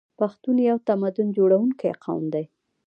[0.19, 2.45] پښتون یو تمدن جوړونکی قوم دی.